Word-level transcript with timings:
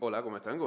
Hola, 0.00 0.22
¿cómo 0.22 0.36
están? 0.36 0.58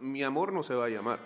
Mi 0.00 0.22
amor 0.22 0.52
no 0.52 0.62
se 0.62 0.74
va 0.74 0.86
a 0.86 0.88
llamar. 0.88 1.18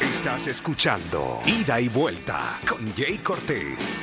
Estás 0.00 0.48
escuchando 0.48 1.40
Ida 1.46 1.80
y 1.80 1.88
Vuelta 1.88 2.58
con 2.68 2.92
Jay 2.94 3.18
Cortés. 3.18 3.96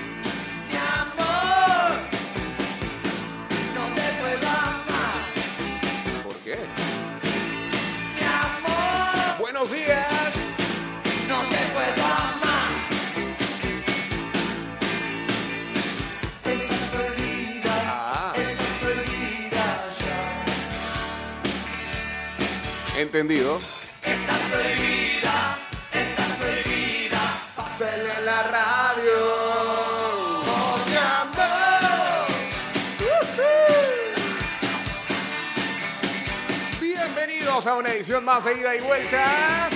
Entendido. 22.97 23.57
Estás 24.01 24.39
prohibida, 24.51 25.57
estás 25.91 26.31
prohibida. 26.37 27.19
Pásale 27.55 28.09
en 28.19 28.25
la 28.25 28.43
radio. 28.43 29.65
Bienvenidos 36.79 37.67
a 37.67 37.75
una 37.75 37.91
edición 37.91 38.23
más 38.23 38.45
de 38.45 38.53
ida 38.53 38.75
y 38.75 38.79
vuelta. 38.79 39.69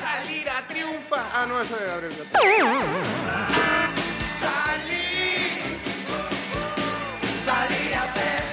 Salir 0.00 0.48
a 0.50 0.66
triunfar. 0.66 1.24
Ah, 1.34 1.46
no, 1.46 1.60
eso 1.60 1.76
de 1.76 1.86
Gabriel. 1.86 2.12
Salí, 4.40 5.60
salí 7.44 7.92
a 7.94 8.14
pescar. 8.14 8.51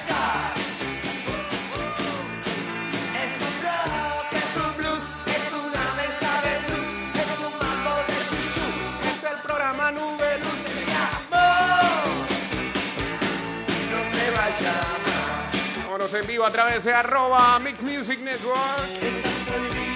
En 16.19 16.27
vivo 16.27 16.45
a 16.45 16.51
través 16.51 16.83
de 16.83 16.93
arroba 16.93 17.59
Mix 17.59 17.83
Music 17.83 18.19
Network. 18.19 19.88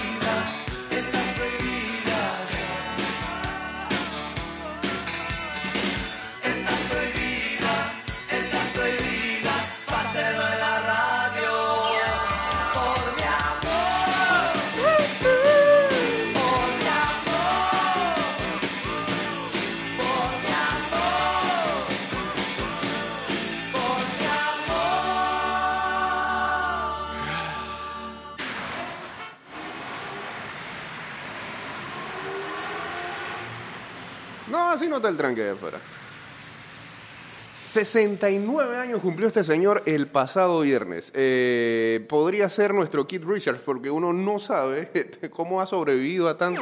Así 34.73 34.87
no 34.87 34.97
está 34.97 35.09
el 35.09 35.17
tranque 35.17 35.41
de 35.41 35.51
afuera. 35.51 35.79
69 37.53 38.77
años 38.77 38.99
cumplió 38.99 39.27
este 39.27 39.43
señor 39.43 39.83
el 39.85 40.07
pasado 40.07 40.61
viernes. 40.61 41.11
Eh, 41.13 42.03
podría 42.09 42.49
ser 42.49 42.73
nuestro 42.73 43.05
Kid 43.05 43.23
Richards 43.23 43.61
porque 43.61 43.91
uno 43.91 44.11
no 44.11 44.39
sabe 44.39 44.89
este, 44.93 45.29
cómo 45.29 45.61
ha 45.61 45.65
sobrevivido 45.67 46.29
a 46.29 46.37
tanto 46.37 46.61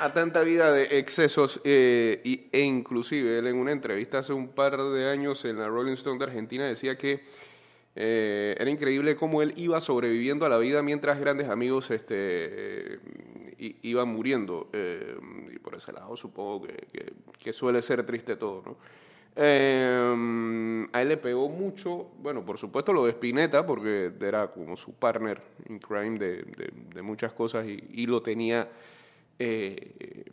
a 0.00 0.12
tanta 0.12 0.40
vida 0.42 0.70
de 0.70 0.98
excesos 0.98 1.60
eh, 1.64 2.20
y, 2.24 2.46
e 2.52 2.60
inclusive 2.60 3.38
él 3.38 3.46
en 3.46 3.56
una 3.56 3.72
entrevista 3.72 4.18
hace 4.18 4.34
un 4.34 4.48
par 4.48 4.76
de 4.76 5.08
años 5.08 5.44
en 5.46 5.58
la 5.58 5.68
Rolling 5.68 5.94
Stone 5.94 6.18
de 6.18 6.24
Argentina 6.24 6.66
decía 6.66 6.98
que 6.98 7.22
eh, 7.96 8.54
era 8.58 8.68
increíble 8.68 9.14
cómo 9.14 9.40
él 9.40 9.54
iba 9.56 9.80
sobreviviendo 9.80 10.44
a 10.44 10.48
la 10.48 10.58
vida 10.58 10.82
mientras 10.82 11.18
grandes 11.18 11.48
amigos 11.48 11.90
este, 11.90 12.98
iban 13.58 14.08
muriendo. 14.08 14.68
Eh, 14.72 15.16
y 15.54 15.58
por 15.58 15.74
ese 15.74 15.92
lado 15.92 16.16
supongo 16.16 16.66
que, 16.66 17.12
que- 17.38 17.52
suele 17.52 17.82
ser 17.82 18.04
triste 18.06 18.36
todo, 18.36 18.62
¿no? 18.64 18.76
Eh, 19.36 20.86
a 20.92 21.02
él 21.02 21.08
le 21.08 21.16
pegó 21.16 21.48
mucho, 21.48 22.10
bueno, 22.22 22.44
por 22.44 22.56
supuesto 22.58 22.92
lo 22.92 23.04
de 23.04 23.10
Spinetta, 23.12 23.66
porque 23.66 24.12
era 24.20 24.48
como 24.52 24.76
su 24.76 24.94
partner 24.94 25.42
in 25.68 25.78
crime 25.78 26.18
de, 26.18 26.36
de- 26.42 26.72
de 26.94 27.02
muchas 27.02 27.32
cosas 27.32 27.66
y, 27.66 27.82
y 27.92 28.06
lo 28.06 28.22
tenía... 28.22 28.68
eh, 29.38 30.24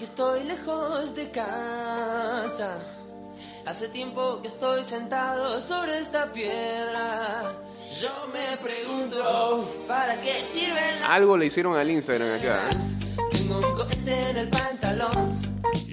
y 0.00 0.02
estoy 0.02 0.44
lejos 0.44 1.14
de 1.14 1.30
casa. 1.30 2.74
Hace 3.66 3.90
tiempo 3.90 4.40
que 4.40 4.48
estoy 4.48 4.82
sentado 4.82 5.60
sobre 5.60 5.98
esta 5.98 6.32
piedra. 6.32 7.54
Yo 8.00 8.08
me 8.32 8.56
pregunto, 8.56 9.68
¿para 9.86 10.18
qué 10.22 10.42
sirven 10.42 11.00
las 11.00 11.10
Algo 11.10 11.36
le 11.36 11.44
hicieron 11.46 11.76
al 11.76 11.90
Instagram 11.90 12.40
acá. 12.40 12.70
¿eh? 12.70 12.76
Tengo 13.30 13.58
un 13.58 13.74
cohete 13.76 14.30
en 14.30 14.38
el 14.38 14.48
pantalón. 14.48 15.37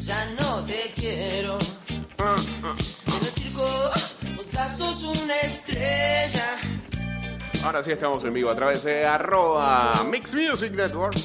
ya 0.00 0.26
no 0.40 0.64
te 0.64 0.92
quiero. 0.94 1.58
En 2.18 3.14
el 3.14 3.26
circo, 3.26 3.68
vos 4.36 4.50
ya 4.52 4.68
sos 4.68 5.02
una 5.04 5.36
estrella. 5.40 6.44
Ahora 7.64 7.82
sí 7.82 7.92
estamos 7.92 8.24
en 8.24 8.32
vivo 8.32 8.50
a 8.50 8.54
través 8.54 8.84
de 8.84 9.04
arroba 9.04 10.02
Mix 10.10 10.34
Music 10.34 10.72
Network. 10.72 11.16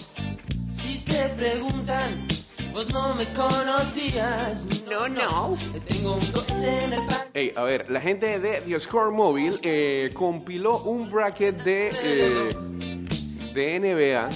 Si 0.69 0.99
te 0.99 1.29
preguntan, 1.29 2.27
vos 2.73 2.91
no 2.91 3.15
me 3.15 3.25
conocías. 3.33 4.67
No, 4.89 5.07
no. 5.07 5.57
Tengo 5.87 6.15
un 6.15 6.25
cohete 6.31 6.83
en 6.83 6.93
el 6.93 7.07
pan. 7.07 7.21
Hey, 7.33 7.53
a 7.55 7.63
ver, 7.63 7.89
la 7.89 8.01
gente 8.01 8.39
de 8.39 8.61
The 8.61 8.79
Score 8.79 9.11
Mobile 9.11 9.57
eh, 9.63 10.11
compiló 10.13 10.79
un 10.83 11.09
bracket 11.09 11.63
de, 11.63 11.91
eh, 12.03 12.49
de 13.53 13.79
NBA, 13.79 14.29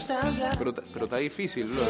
pero, 0.58 0.74
pero 0.74 1.06
está 1.06 1.18
difícil, 1.18 1.66
bro. 1.66 1.84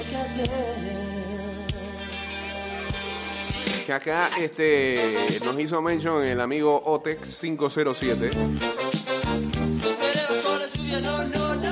Que 3.89 3.93
acá 3.93 4.29
este, 4.39 5.39
nos 5.43 5.59
hizo 5.59 5.81
mention 5.81 6.23
el 6.23 6.39
amigo 6.39 6.79
Otex 6.85 7.39
507. 7.41 8.29
Te 8.29 8.37
esperé 8.37 8.51
bajo 10.29 10.59
la 10.59 10.67
lluvia, 10.67 11.01
no, 11.01 11.23
no, 11.23 11.55
no. 11.55 11.71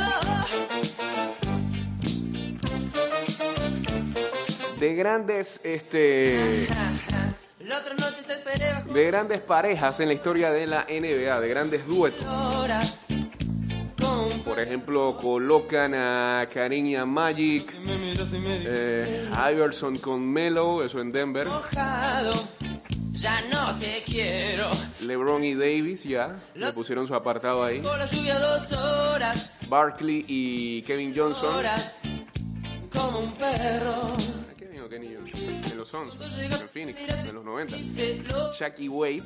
De 4.80 4.96
grandes, 4.96 5.60
este, 5.64 6.68
de 8.92 9.06
grandes 9.06 9.42
parejas 9.42 10.00
en 10.00 10.08
la 10.08 10.16
historia 10.16 10.50
de 10.50 10.66
la 10.66 10.88
NBA, 10.90 11.40
de 11.40 11.48
grandes 11.48 11.86
duetos. 11.86 12.26
Por 14.48 14.60
ejemplo, 14.60 15.18
colocan 15.22 15.94
a 15.94 16.48
Karim 16.52 16.86
y 16.86 16.96
a 16.96 17.06
Magic, 17.06 17.74
eh, 17.86 19.30
Iverson 19.52 19.98
con 19.98 20.26
Melo, 20.26 20.84
eso 20.84 21.02
en 21.02 21.12
Denver, 21.12 21.48
mojado. 21.48 22.34
Ya 23.12 23.42
no 23.52 23.78
te 23.78 24.04
quiero. 24.06 24.70
LeBron 25.02 25.44
y 25.44 25.54
Davis 25.54 26.04
ya, 26.04 26.36
le 26.56 26.72
pusieron 26.72 27.06
su 27.08 27.14
apartado 27.14 27.64
ahí, 27.64 27.82
Con 27.82 28.00
la 28.00 28.06
lluvia 28.06 28.40
dos 28.40 28.72
horas, 28.74 29.58
Barkley 29.68 30.24
y 30.28 30.82
Kevin 30.84 31.14
Johnson. 31.16 31.54
Como 32.92 33.20
un 33.20 33.34
perro. 33.34 34.16
Los 35.94 35.94
11, 35.94 36.46
en 36.46 36.70
Phoenix, 36.70 37.00
en 37.28 37.36
los 37.36 37.44
90. 37.46 37.76
Viste 37.76 38.24
lo- 38.30 38.54
Shaq 38.54 38.80
y 38.80 38.90
Wade, 38.90 39.24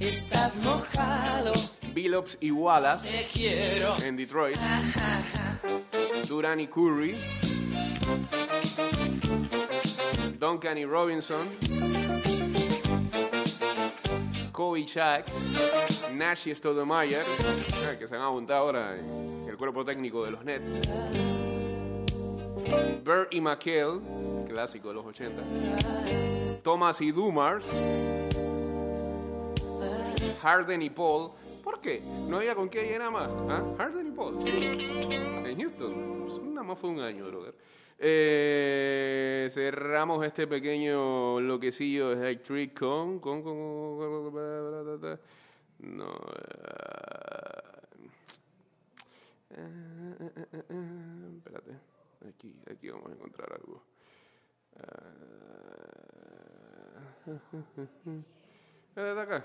Estás 0.00 0.56
mojado. 0.56 1.52
Billups 1.94 2.38
y 2.40 2.50
Wallace 2.50 3.08
Te 3.08 3.28
quiero. 3.28 3.96
en 4.02 4.16
Detroit, 4.16 4.56
Duran 6.28 6.60
y 6.60 6.66
Curry, 6.66 7.16
Duncan 10.38 10.78
y 10.78 10.84
Robinson, 10.84 11.48
Kobe 14.52 14.84
Shaq, 14.86 15.26
Nash 16.14 16.48
y 16.48 16.54
Stoudemire, 16.54 17.18
que 17.98 18.08
se 18.08 18.14
han 18.16 18.22
apuntado 18.22 18.60
ahora 18.60 18.96
en 18.96 19.48
el 19.48 19.56
cuerpo 19.56 19.84
técnico 19.84 20.24
de 20.24 20.30
los 20.32 20.44
Nets, 20.44 20.70
Bird 23.04 23.28
y 23.30 23.40
McHale, 23.40 24.00
clásico 24.48 24.88
de 24.88 24.94
los 24.94 25.06
80, 25.06 25.42
Thomas 26.62 27.00
y 27.00 27.10
Dumars, 27.12 27.66
Harden 30.42 30.82
y 30.82 30.90
Paul. 30.90 31.32
¿Por 31.62 31.80
qué? 31.80 32.02
No 32.28 32.38
había 32.38 32.54
con 32.54 32.68
qué 32.68 32.82
llenar 32.84 33.10
más. 33.12 33.28
¿Ah? 33.48 33.62
Harden 33.78 34.08
y 34.08 34.10
Paul, 34.10 34.42
sí. 34.42 34.50
En 34.50 35.60
Houston. 35.60 36.24
Pues, 36.26 36.42
Nada 36.42 36.62
más 36.66 36.78
fue 36.78 36.90
un 36.90 37.00
año, 37.00 37.26
brother. 37.28 37.54
Eh, 37.98 39.48
cerramos 39.52 40.24
este 40.26 40.46
pequeño 40.48 41.40
loquecillo 41.40 42.10
de 42.16 42.36
Trick 42.36 42.78
con. 42.78 43.20
con, 43.20 43.42
con, 43.42 43.54
con- 44.30 45.20
no. 45.78 46.06
eh, 49.50 49.56
eh, 50.20 50.30
eh, 50.36 50.46
eh, 50.52 50.62
eh, 50.68 51.36
espérate. 51.38 51.91
Aquí, 52.28 52.54
aquí 52.70 52.90
vamos 52.90 53.10
a 53.10 53.14
encontrar 53.14 53.52
algo. 53.52 53.82
Ah, 54.78 55.12
¿Desde 58.94 59.20
acá? 59.20 59.44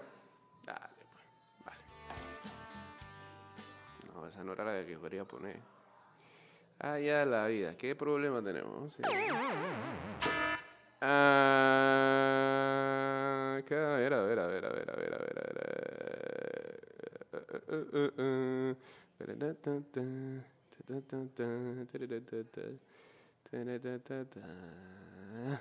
Dale, 0.65 1.05
pues. 1.11 1.23
Vale. 1.65 1.79
No, 4.13 4.27
esa 4.27 4.43
no 4.43 4.53
era 4.53 4.63
la 4.63 4.85
que 4.85 4.97
quería 4.99 5.25
poner. 5.25 5.59
Ah, 6.79 6.99
ya 6.99 7.25
la 7.25 7.47
vida. 7.47 7.75
¿Qué 7.77 7.95
problema 7.95 8.43
tenemos? 8.43 8.93
Sí. 8.93 9.01
Ah, 11.01 11.47
a 13.57 13.95
ver, 13.97 14.13
a 14.13 14.21
ver, 14.21 14.39
a 14.39 14.47
ver, 14.47 14.65
a 14.65 14.69
ver, 14.69 14.89
a 14.89 14.95
ver, 14.95 15.13
a 15.13 15.17
ver, 15.17 15.39
a 15.39 15.43
ver. 15.43 15.57
Eh, 17.69 18.11
eh, 19.95 20.43
eh, 20.89 22.77
eh. 24.35 25.59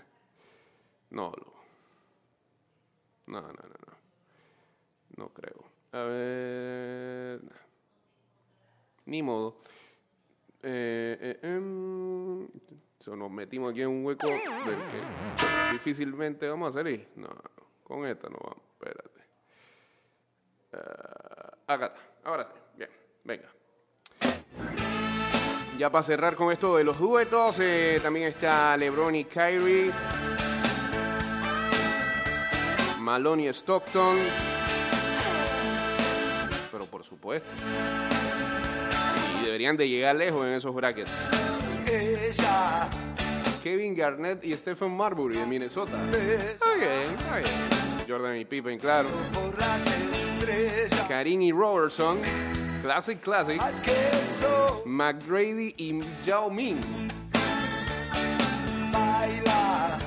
No. 1.10 1.32
No, 3.26 3.40
no, 3.40 3.48
no, 3.48 3.52
no. 3.52 3.96
No 5.16 5.28
creo. 5.30 5.64
A 5.92 6.02
ver. 6.02 7.40
Ni 9.06 9.22
modo. 9.22 9.62
Eh, 10.62 11.18
eh, 11.20 11.38
em, 11.42 12.48
so, 12.98 13.14
nos 13.14 13.30
metimos 13.30 13.70
aquí 13.70 13.82
en 13.82 13.88
un 13.88 14.04
hueco 14.04 14.26
del 14.26 15.72
difícilmente 15.72 16.48
vamos 16.48 16.70
a 16.70 16.78
salir. 16.78 17.08
No, 17.16 17.28
con 17.84 18.04
esta 18.06 18.28
no 18.28 18.38
vamos. 18.42 18.62
Espérate. 18.72 19.20
Acá 21.66 21.86
está. 21.86 22.00
Ahora 22.24 22.44
sí. 22.52 22.60
Bien. 22.76 22.90
Venga. 23.24 23.65
Ya 25.78 25.90
para 25.90 26.02
cerrar 26.02 26.36
con 26.36 26.50
esto 26.50 26.76
de 26.76 26.84
los 26.84 26.98
duetos, 26.98 27.58
eh, 27.60 28.00
también 28.02 28.28
está 28.28 28.76
LeBron 28.76 29.14
y 29.14 29.24
Kyrie. 29.24 29.92
Malone 32.98 33.44
y 33.44 33.48
Stockton. 33.48 34.16
Pero 36.72 36.86
por 36.86 37.04
supuesto. 37.04 37.48
Y 39.40 39.44
deberían 39.44 39.76
de 39.76 39.88
llegar 39.88 40.16
lejos 40.16 40.46
en 40.46 40.54
esos 40.54 40.74
brackets. 40.74 41.10
Ella 41.86 42.88
Kevin 43.62 43.94
Garnett 43.94 44.44
y 44.44 44.54
Stephen 44.54 44.96
Marbury 44.96 45.36
de 45.38 45.46
Minnesota. 45.46 45.98
Ok, 46.60 46.82
ok. 47.30 48.08
Jordan 48.08 48.36
y 48.38 48.44
Pippen, 48.44 48.78
claro. 48.78 49.08
y 51.42 51.52
Robertson. 51.52 52.18
Classic, 52.82 53.20
classic. 53.20 53.60
McGrady 54.84 55.74
y 55.76 56.00
Yao 56.24 56.50
Ming. 56.50 56.80
baila 58.92 59.98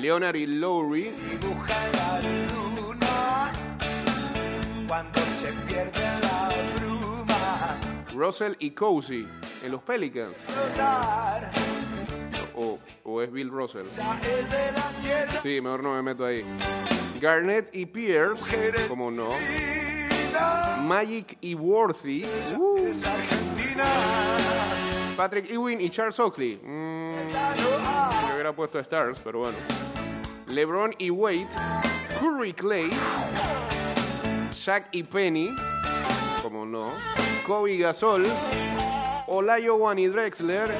Leonard 0.00 0.36
y 0.36 0.46
Lowry. 0.46 1.10
dibuja 1.10 1.74
la 1.92 2.20
luna 2.20 3.52
cuando 4.86 5.20
se 5.20 5.52
pierde 5.66 6.00
la 6.00 6.52
bruma 6.76 7.78
Russell 8.14 8.52
y 8.58 8.70
Cozy 8.70 9.26
en 9.62 9.72
los 9.72 9.82
Pelicans. 9.82 10.34
O, 12.56 12.78
o 13.02 13.22
es 13.22 13.32
Bill 13.32 13.50
Russell. 13.50 13.86
ya 13.96 14.20
es 14.20 14.50
de 14.50 14.72
la 14.72 14.88
tierra 15.02 15.40
Sí, 15.42 15.60
mejor 15.60 15.82
no 15.82 15.94
me 15.94 16.02
meto 16.02 16.24
ahí. 16.24 16.44
Garnett 17.20 17.74
y 17.74 17.86
Pierce. 17.86 18.86
Como 18.88 19.10
no. 19.10 19.30
Magic 20.82 21.38
y 21.40 21.54
Worthy. 21.54 22.24
Uh, 22.56 22.92
Patrick 25.16 25.50
Ewing 25.50 25.80
y 25.80 25.90
Charles 25.90 26.18
Oakley. 26.18 26.60
Mm, 26.62 27.14
hubiera 28.34 28.52
puesto 28.54 28.78
Stars, 28.80 29.20
pero 29.22 29.40
bueno. 29.40 29.58
LeBron 30.48 30.94
y 30.98 31.10
Wade. 31.10 31.48
Curry 32.20 32.52
Clay. 32.52 32.90
Shaq 34.52 34.88
y 34.92 35.02
Penny. 35.02 35.54
Como 36.42 36.66
no. 36.66 36.92
Kobe 37.46 37.76
Gasol. 37.76 38.26
Olajuwon 39.26 39.98
y 39.98 40.06
Drexler. 40.06 40.70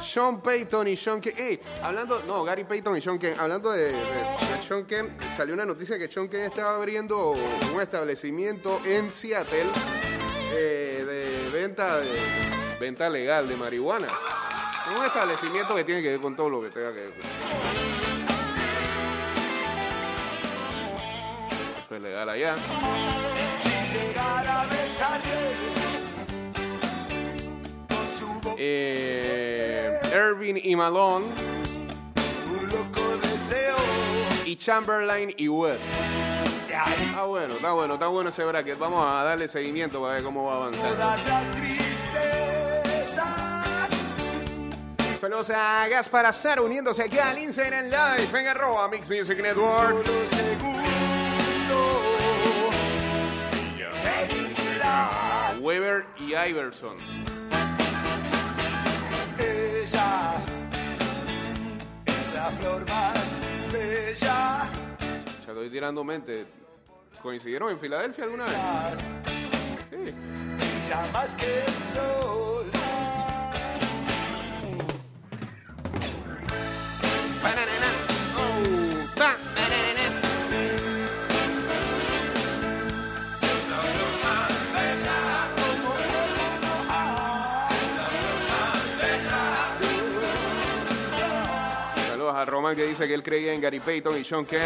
Sean 0.00 0.40
Payton 0.40 0.88
y 0.88 0.96
Sean 0.96 1.20
Kemp. 1.20 1.38
Ey, 1.38 1.60
hablando, 1.82 2.22
no, 2.26 2.44
Gary 2.44 2.64
Payton 2.64 2.96
y 2.96 3.00
Sean 3.00 3.18
Kemp. 3.18 3.38
Hablando 3.40 3.70
de 3.70 3.92
Sean 4.64 4.86
salió 5.36 5.52
una 5.54 5.66
noticia 5.66 5.98
que 5.98 6.10
Sean 6.10 6.28
estaba 6.32 6.76
abriendo 6.76 7.32
un 7.32 7.80
establecimiento 7.80 8.80
en 8.86 9.12
Seattle 9.12 9.66
eh, 10.52 11.04
de 11.06 11.50
venta 11.50 11.98
de 11.98 12.08
venta 12.80 13.10
legal 13.10 13.46
de 13.46 13.56
marihuana. 13.56 14.08
Un 14.96 15.04
establecimiento 15.04 15.74
que 15.74 15.84
tiene 15.84 16.02
que 16.02 16.08
ver 16.10 16.20
con 16.20 16.34
todo 16.34 16.48
lo 16.48 16.62
que 16.62 16.70
tenga 16.70 16.94
que 16.94 17.00
ver. 17.00 17.12
Eso 21.84 21.96
es 21.96 22.02
legal 22.02 22.28
allá. 22.28 22.56
boca 28.42 28.54
Eh, 28.56 30.00
Irving 30.14 30.60
y 30.62 30.74
Malone. 30.74 31.26
un 32.50 32.68
loco 32.68 33.16
deseo 33.18 34.13
Y 34.54 34.56
Chamberlain 34.56 35.34
y 35.36 35.48
West. 35.48 35.84
Está 36.68 37.24
bueno, 37.24 37.54
está 37.54 37.72
bueno, 37.72 37.94
está 37.94 38.06
bueno 38.06 38.28
ese 38.28 38.44
bracket. 38.44 38.78
Vamos 38.78 39.04
a 39.04 39.24
darle 39.24 39.48
seguimiento 39.48 40.00
para 40.00 40.14
ver 40.14 40.22
cómo 40.22 40.44
va 40.44 40.54
avanzando. 40.54 40.96
Saludos 45.18 45.50
a 45.50 45.88
Gaspar 45.88 46.26
Azar 46.26 46.60
uniéndose 46.60 47.02
aquí 47.02 47.18
al 47.18 47.36
Instagram 47.36 47.86
Live 47.86 48.40
en 48.40 48.46
arroba 48.46 48.86
Mix 48.86 49.10
Music 49.10 49.42
Network. 49.42 50.06
Weber 55.58 56.06
y 56.20 56.36
Iverson. 56.36 56.96
ella 59.36 60.34
es 62.06 62.34
la 62.34 62.50
flor 62.52 62.88
más 62.88 63.43
bella 65.52 65.60
Estoy 65.60 65.70
tirando 65.70 66.04
mente. 66.04 66.46
¿Coincidieron 67.22 67.70
en 67.70 67.78
Filadelfia 67.78 68.24
alguna 68.24 68.44
vez? 68.44 68.54
Sí. 69.90 70.14
brilla 70.56 71.06
más 71.12 71.36
que 71.36 71.64
el 71.64 71.72
sol. 71.72 72.64
Que 92.74 92.86
dice 92.86 93.06
que 93.06 93.14
él 93.14 93.22
creía 93.22 93.52
en 93.52 93.60
Gary 93.60 93.78
Payton 93.78 94.18
y 94.18 94.24
Sean 94.24 94.44
Kemp. 94.44 94.62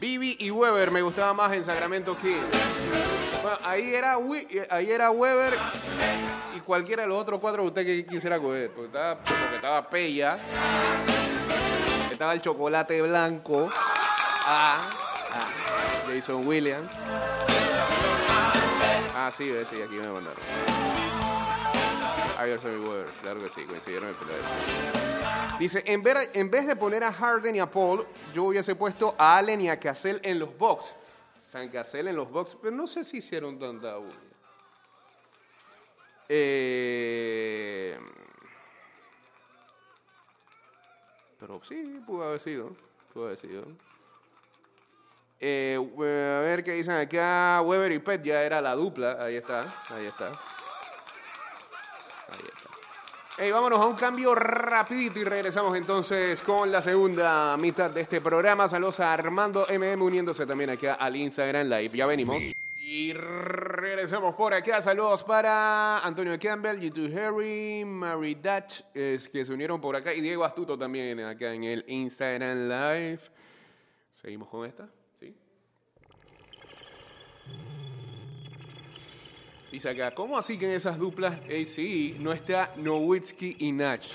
Bibi 0.00 0.36
y 0.40 0.50
Weber 0.50 0.90
me 0.90 1.02
gustaba 1.02 1.32
más 1.32 1.52
en 1.52 1.64
Sacramento 1.64 2.16
Kings. 2.16 2.40
Bueno, 3.42 3.58
ahí 3.64 3.94
era, 3.94 4.18
Wi- 4.18 4.46
ahí 4.70 4.90
era 4.90 5.10
Weber 5.10 5.54
y 6.56 6.60
cualquiera 6.60 7.02
de 7.02 7.08
los 7.08 7.18
otros 7.20 7.40
cuatro 7.40 7.62
que 7.62 7.68
usted 7.68 8.06
quisiera 8.06 8.38
coger. 8.38 8.70
Porque 8.70 8.86
estaba, 8.86 9.18
porque 9.18 9.56
estaba 9.56 9.88
Pella, 9.90 10.38
estaba 12.10 12.32
el 12.32 12.42
chocolate 12.42 13.00
blanco, 13.02 13.70
ah, 14.46 14.78
ah, 15.32 15.48
Jason 16.12 16.46
Williams. 16.46 16.90
Ah, 19.16 19.30
sí, 19.34 19.52
sí, 19.70 19.82
aquí 19.82 19.94
me 19.94 20.08
mandaron. 20.08 20.42
Y 22.36 22.66
Weber, 22.66 23.06
claro 23.22 23.40
que 23.40 23.48
sí, 23.48 23.64
coincidieron 23.64 24.08
en 24.08 24.14
Filadelfia. 24.14 25.56
Dice, 25.58 25.82
en, 25.86 26.02
ver- 26.02 26.30
en 26.34 26.50
vez 26.50 26.66
de 26.66 26.74
poner 26.74 27.04
a 27.04 27.12
Harden 27.12 27.54
y 27.56 27.60
a 27.60 27.70
Paul, 27.70 28.04
yo 28.34 28.44
hubiese 28.44 28.74
puesto 28.74 29.14
a 29.16 29.38
Allen 29.38 29.60
y 29.60 29.68
a 29.68 29.78
Cassell 29.78 30.18
en 30.22 30.38
los 30.40 30.56
box. 30.58 30.94
San 31.38 31.68
Cassell 31.68 32.08
en 32.08 32.16
los 32.16 32.28
box, 32.30 32.56
pero 32.60 32.74
no 32.74 32.86
sé 32.88 33.04
si 33.04 33.18
hicieron 33.18 33.58
tanta 33.58 33.96
bulla. 33.96 34.14
Eh, 36.28 37.98
pero 41.38 41.60
sí, 41.64 42.02
pudo 42.06 42.24
haber 42.24 42.40
sido. 42.40 42.74
Pudo 43.12 43.26
haber 43.26 43.38
sido. 43.38 43.64
Eh, 45.38 45.76
a 45.78 46.40
ver 46.40 46.64
qué 46.64 46.72
dicen 46.72 46.94
acá. 46.94 47.62
Weber 47.62 47.92
y 47.92 47.98
Pet 48.00 48.22
ya 48.22 48.42
era 48.42 48.60
la 48.60 48.74
dupla. 48.74 49.18
Ahí 49.22 49.36
está, 49.36 49.60
ahí 49.90 50.06
está. 50.06 50.32
Hey, 53.36 53.50
vámonos 53.50 53.80
a 53.80 53.86
un 53.86 53.96
cambio 53.96 54.32
rapidito 54.32 55.18
y 55.18 55.24
regresamos 55.24 55.76
entonces 55.76 56.40
con 56.40 56.70
la 56.70 56.80
segunda 56.80 57.56
mitad 57.56 57.90
de 57.90 58.02
este 58.02 58.20
programa. 58.20 58.68
Saludos 58.68 59.00
a 59.00 59.12
Armando 59.12 59.66
MM 59.68 60.00
uniéndose 60.00 60.46
también 60.46 60.70
acá 60.70 60.94
al 60.94 61.16
Instagram 61.16 61.66
Live. 61.68 61.96
Ya 61.96 62.06
venimos. 62.06 62.36
Y 62.76 63.12
regresamos 63.12 64.36
por 64.36 64.54
acá. 64.54 64.80
Saludos 64.80 65.24
para 65.24 65.98
Antonio 65.98 66.38
Campbell, 66.38 66.78
YouTube 66.78 67.12
Harry, 67.18 67.84
Mary 67.84 68.36
Dutch, 68.36 68.82
que 68.92 69.44
se 69.44 69.52
unieron 69.52 69.80
por 69.80 69.96
acá. 69.96 70.14
Y 70.14 70.20
Diego 70.20 70.44
Astuto 70.44 70.78
también 70.78 71.18
acá 71.18 71.52
en 71.52 71.64
el 71.64 71.84
Instagram 71.88 72.68
Live. 72.68 73.20
Seguimos 74.22 74.48
con 74.48 74.64
esta. 74.64 74.88
¿Sí? 75.18 75.34
Dice 79.74 79.88
acá, 79.88 80.12
¿cómo 80.14 80.38
así 80.38 80.56
que 80.56 80.66
en 80.66 80.70
esas 80.76 80.96
duplas 81.00 81.40
ACE 81.46 82.14
no 82.20 82.32
está 82.32 82.72
Nowitzki 82.76 83.56
y 83.58 83.72
Natch? 83.72 84.06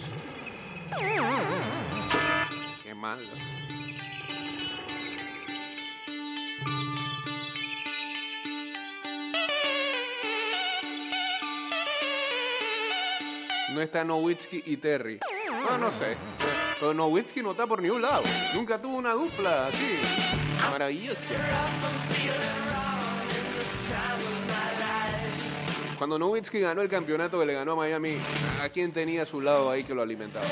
Qué 2.82 2.96
mal. 2.96 3.20
¿no? 13.74 13.82
Está 13.82 14.06
Nowitzki 14.06 14.64
y 14.66 14.78
Terry. 14.78 15.20
No, 15.52 15.78
no 15.78 15.92
sé. 15.92 16.16
Pero 16.80 16.94
Nowitzki 16.94 17.42
no 17.42 17.52
está 17.52 17.68
por 17.68 17.82
ningún 17.82 18.02
lado. 18.02 18.24
Nunca 18.54 18.82
tuvo 18.82 18.96
una 18.96 19.12
dupla 19.12 19.68
así. 19.68 20.00
Maravillosa. 20.72 21.36
Cuando 26.00 26.18
Nowitzki 26.18 26.62
ganó 26.62 26.82
el 26.82 26.88
campeonato 26.88 27.38
que 27.38 27.46
le 27.46 27.54
ganó 27.54 27.74
a 27.74 27.76
Miami, 27.76 28.16
¿a 28.64 28.70
quién 28.70 28.94
tenía 28.94 29.24
a 29.24 29.26
su 29.26 29.42
lado 29.42 29.70
ahí 29.70 29.84
que 29.84 29.94
lo 29.94 30.02
alimentaba? 30.02 30.46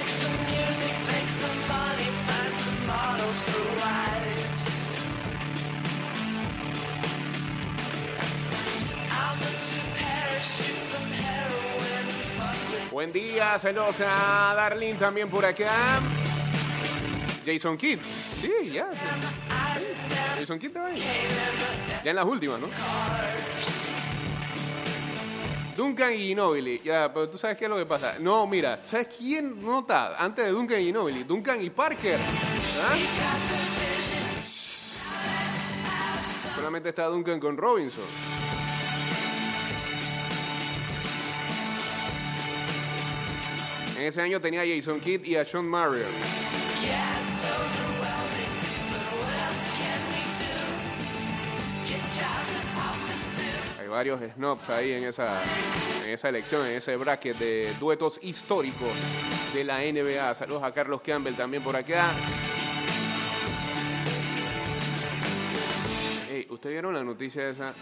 Buen 12.92 13.14
día, 13.14 13.58
saludos 13.58 14.02
a 14.02 14.54
Darlene 14.54 15.00
también 15.00 15.30
por 15.30 15.46
acá. 15.46 16.02
Jason 17.46 17.78
Kidd. 17.78 18.00
Sí, 18.42 18.72
ya. 18.74 18.90
Jason 20.38 20.60
Kidd 20.60 20.76
ahí. 20.76 21.02
Ya 22.04 22.10
en 22.10 22.16
las 22.18 22.26
últimas, 22.26 22.60
¿no? 22.60 22.68
Duncan 25.78 26.12
y 26.12 26.30
Ginobili. 26.30 26.82
Ya, 26.84 27.14
pero 27.14 27.30
tú 27.30 27.38
sabes 27.38 27.56
qué 27.56 27.66
es 27.66 27.70
lo 27.70 27.78
que 27.78 27.86
pasa. 27.86 28.16
No, 28.20 28.48
mira, 28.48 28.80
¿sabes 28.84 29.10
quién 29.16 29.64
no 29.64 29.82
está 29.82 30.18
antes 30.18 30.44
de 30.44 30.52
Duncan 30.52 30.82
y 30.82 30.86
Ginobili? 30.86 31.24
Duncan 31.24 31.64
y 31.64 31.70
Parker. 31.70 32.18
¿Ah? 32.18 32.96
Solamente 36.56 36.90
está 36.90 37.06
Duncan 37.06 37.40
con 37.40 37.56
Robinson. 37.56 38.04
En 43.98 44.06
ese 44.06 44.22
año 44.22 44.42
tenía 44.42 44.62
a 44.62 44.66
Jason 44.66 45.00
Kidd 45.00 45.24
y 45.26 45.36
a 45.36 45.46
Sean 45.46 45.66
Marion. 45.66 46.10
Varios 53.88 54.22
snobs 54.36 54.70
ahí 54.70 54.92
en 54.92 55.04
esa, 55.06 55.42
en 56.04 56.12
esa 56.12 56.30
elección, 56.30 56.66
en 56.66 56.74
ese 56.74 56.96
bracket 56.98 57.38
de 57.38 57.74
duetos 57.80 58.20
históricos 58.22 58.90
de 59.54 59.64
la 59.64 59.80
NBA. 59.80 60.36
Saludos 60.36 60.64
a 60.64 60.72
Carlos 60.72 61.02
Campbell 61.02 61.36
también 61.36 61.64
por 61.64 61.76
acá. 61.76 62.12
Ey, 66.30 66.48
¿Ustedes 66.50 66.74
vieron 66.76 66.94
la 66.94 67.04
noticia 67.04 67.50
esa? 67.50 67.74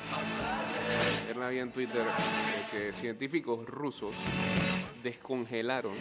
Ayer 1.23 1.37
la 1.37 1.49
vi 1.49 1.59
en 1.59 1.71
Twitter 1.71 2.03
que 2.71 2.93
científicos 2.93 3.65
rusos 3.65 4.13
descongelaron 5.03 5.93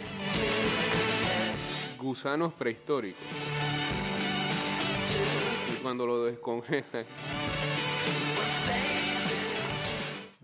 gusanos 1.97 2.53
prehistóricos. 2.53 3.23
Y 5.73 5.81
cuando 5.81 6.05
lo 6.05 6.25
descongelan, 6.25 7.05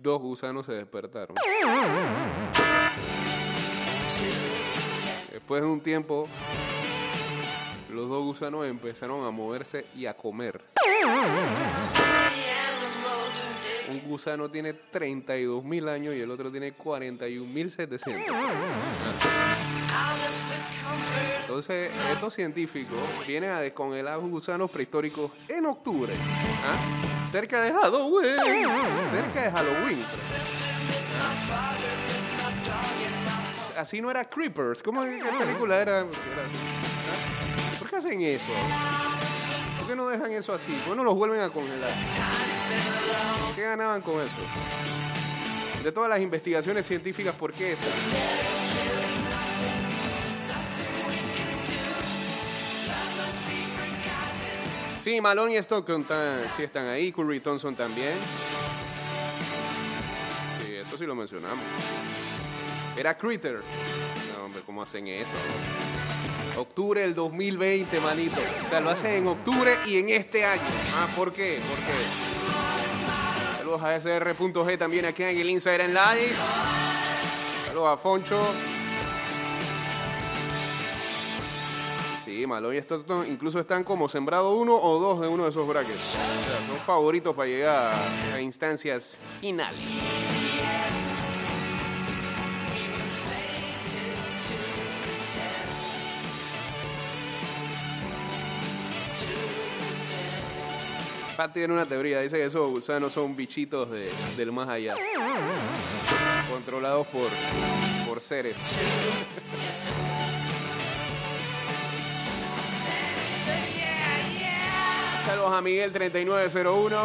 dos 0.02 0.22
gusanos 0.22 0.66
se 0.66 0.74
despertaron. 0.74 1.36
Después 5.32 5.62
de 5.62 5.68
un 5.68 5.82
tiempo, 5.82 6.28
los 7.92 8.10
dos 8.10 8.24
gusanos 8.24 8.66
empezaron 8.66 9.26
a 9.26 9.32
moverse 9.32 9.86
y 9.96 10.06
a 10.06 10.14
comer. 10.16 10.62
Un 13.92 14.00
gusano 14.08 14.50
tiene 14.50 14.74
32 14.74 15.66
mil 15.66 15.90
años 15.90 16.16
y 16.16 16.22
el 16.22 16.32
otro 16.32 16.50
tiene 16.50 16.72
41 16.72 17.46
mil 17.46 17.70
700. 17.70 18.26
Entonces, 21.42 21.92
estos 22.14 22.34
científicos 22.34 22.98
vienen 23.28 23.50
a 23.50 23.60
descongelar 23.60 24.18
gusanos 24.20 24.72
prehistóricos 24.72 25.32
en 25.50 25.66
octubre. 25.66 26.14
¿ah? 26.16 27.30
Cerca 27.34 27.62
de 27.62 27.74
Halloween. 27.74 28.36
Cerca 29.10 29.42
de 29.42 29.52
Halloween. 29.52 30.06
Así 33.78 34.00
no 34.00 34.10
era 34.10 34.24
Creepers. 34.24 34.82
¿Cómo 34.82 35.04
qué 35.04 35.22
película 35.38 35.82
era? 35.82 36.06
¿Por 37.78 37.90
qué 37.90 37.96
hacen 37.98 38.22
eso? 38.22 38.54
¿Por 39.92 39.98
qué 39.98 40.04
no 40.04 40.10
dejan 40.10 40.32
eso 40.32 40.54
así? 40.54 40.72
¿Por 40.88 40.96
no 40.96 41.04
los 41.04 41.16
vuelven 41.16 41.42
a 41.42 41.50
congelar? 41.50 41.92
¿Qué 43.54 43.62
ganaban 43.62 44.02
con 44.02 44.22
eso? 44.22 44.38
De 45.84 45.92
todas 45.92 46.10
las 46.10 46.22
investigaciones 46.22 46.88
científicas, 46.88 47.36
¿por 47.36 47.52
qué 47.52 47.74
esa? 47.74 47.84
Sí, 55.02 55.20
Malone 55.20 55.56
y 55.56 55.58
Stockton 55.58 56.08
sí 56.56 56.64
están 56.64 56.88
ahí, 56.88 57.12
Curry 57.12 57.42
Thompson 57.42 57.76
también. 57.76 58.14
Sí, 60.66 60.74
esto 60.74 60.98
sí 60.98 61.06
lo 61.06 61.16
mencionamos. 61.16 61.66
Era 62.96 63.18
Critter. 63.18 63.60
No, 64.38 64.46
hombre, 64.46 64.62
¿cómo 64.66 64.84
hacen 64.84 65.06
eso? 65.10 65.34
Octubre 66.62 67.02
del 67.02 67.16
2020, 67.16 68.00
manito. 68.00 68.40
O 68.66 68.70
sea, 68.70 68.80
lo 68.80 68.90
hacen 68.92 69.12
en 69.14 69.28
octubre 69.28 69.78
y 69.86 69.98
en 69.98 70.10
este 70.10 70.46
año. 70.46 70.62
Ah, 70.96 71.08
¿por 71.16 71.34
qué? 71.34 71.60
¿Por? 71.68 71.78
Saludos 73.58 73.82
a 73.84 73.96
SR.g 73.96 74.78
también 74.78 75.06
aquí 75.06 75.24
en 75.24 75.38
el 75.38 75.50
Instagram 75.50 75.90
Live. 75.90 76.34
Saludos 77.68 77.88
a 77.94 77.98
Foncho. 77.98 78.40
Sí, 82.26 82.46
Malo 82.48 82.72
y 82.74 82.78
estos 82.78 83.06
no- 83.08 83.26
incluso 83.26 83.60
están 83.60 83.84
como 83.84 84.08
sembrado 84.08 84.54
uno 84.56 84.76
o 84.76 85.00
dos 85.00 85.20
de 85.22 85.28
uno 85.28 85.44
de 85.44 85.50
esos 85.50 85.68
brackets. 85.68 86.16
Son 86.68 86.78
favoritos 86.86 87.36
para 87.36 87.48
llegar 87.48 87.94
a 88.34 88.40
instancias 88.42 89.18
finales. 89.42 89.80
Tiene 101.50 101.74
una 101.74 101.86
teoría, 101.86 102.22
dice 102.22 102.38
que 102.38 102.46
esos 102.46 102.70
gusanos 102.70 103.14
son 103.14 103.36
bichitos 103.36 103.90
de- 103.90 104.12
del 104.38 104.52
más 104.52 104.70
allá. 104.70 104.96
Controlados 106.50 107.08
por, 107.08 107.28
por 108.08 108.22
seres. 108.22 108.58
Saludos 115.26 115.54
a 115.54 115.62
Miguel 115.62 115.92
3901. 115.92 116.98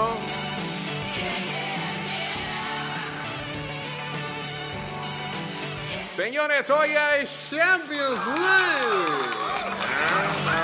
Señores, 6.14 6.70
hoy 6.70 6.90
hay 6.96 7.26
Champions 7.26 8.18
League. 8.26 9.45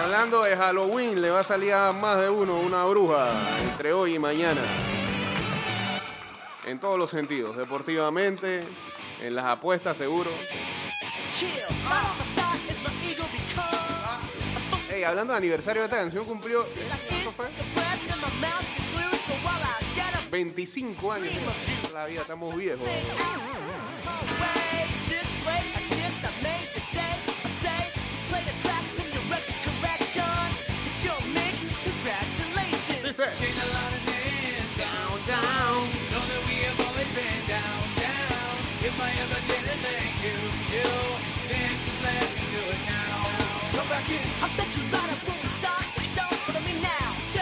Hablando 0.03 0.43
de 0.43 0.57
Halloween, 0.57 1.23
le 1.23 1.31
va 1.31 1.41
a 1.41 1.45
salir 1.45 1.73
a 1.73 1.93
más 1.93 2.19
de 2.19 2.29
uno 2.29 2.59
una 2.59 2.85
bruja 2.85 3.31
entre 3.61 3.93
hoy 3.93 4.17
y 4.17 4.19
mañana. 4.19 4.61
En 6.67 6.81
todos 6.81 6.99
los 6.99 7.09
sentidos, 7.09 7.57
deportivamente, 7.57 8.65
en 9.21 9.37
las 9.37 9.45
apuestas 9.45 9.97
seguro. 9.97 10.31
Hey, 14.91 15.05
hablando 15.05 15.35
de 15.35 15.39
aniversario 15.39 15.83
de 15.83 15.87
esta 15.87 15.99
canción, 15.99 16.25
cumplió 16.25 16.67
¿cuánto 17.09 17.31
fue? 17.31 17.47
25 20.33 21.13
años. 21.13 21.33
La 21.95 22.07
vida, 22.07 22.23
estamos 22.23 22.57
viejos. 22.57 22.89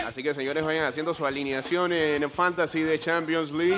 Así 0.06 0.24
que 0.24 0.34
señores, 0.34 0.64
vayan 0.64 0.86
haciendo 0.86 1.14
su 1.14 1.24
alineación 1.24 1.92
en 1.92 2.28
Fantasy 2.30 2.82
de 2.82 2.98
Champions 2.98 3.52
League. 3.52 3.76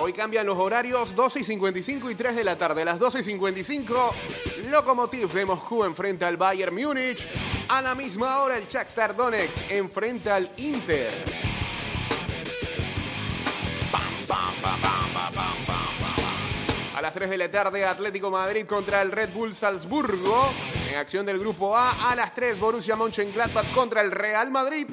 Hoy 0.00 0.12
cambian 0.12 0.46
los 0.46 0.58
horarios 0.58 1.14
12 1.14 1.40
y 1.40 1.44
55 1.44 2.10
y 2.10 2.14
3 2.14 2.36
de 2.36 2.44
la 2.44 2.58
tarde. 2.58 2.82
A 2.82 2.84
las 2.84 2.98
12 2.98 3.20
y 3.20 3.22
55, 3.22 4.14
Lokomotiv 4.70 5.32
de 5.32 5.44
Moscú 5.44 5.84
enfrenta 5.84 6.26
al 6.26 6.36
Bayern 6.36 6.74
Múnich. 6.74 7.28
A 7.68 7.80
la 7.82 7.94
misma 7.94 8.42
hora, 8.42 8.56
el 8.56 8.68
Shakhtar 8.68 9.14
Donetsk 9.14 9.70
enfrenta 9.70 10.36
al 10.36 10.50
Inter. 10.58 11.10
A 16.94 17.02
las 17.02 17.14
3 17.14 17.30
de 17.30 17.38
la 17.38 17.50
tarde, 17.50 17.84
Atlético 17.84 18.30
Madrid 18.30 18.66
contra 18.66 19.02
el 19.02 19.10
Red 19.10 19.30
Bull 19.30 19.54
Salzburgo. 19.54 20.52
En 20.90 20.98
acción 20.98 21.26
del 21.26 21.38
grupo 21.38 21.76
A, 21.76 22.10
a 22.10 22.14
las 22.14 22.34
3, 22.34 22.60
Borussia 22.60 22.96
Mönchengladbach 22.96 23.66
contra 23.72 24.00
el 24.02 24.10
Real 24.10 24.50
Madrid. 24.50 24.86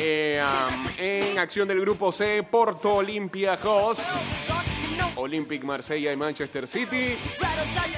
Eh, 0.00 0.42
en 0.98 1.38
acción 1.38 1.66
del 1.68 1.80
grupo 1.80 2.12
C, 2.12 2.42
Porto 2.42 2.96
Olympiacos, 2.96 3.98
Olympic 5.16 5.64
Marsella 5.64 6.12
y 6.12 6.16
Manchester 6.16 6.66
City. 6.66 7.16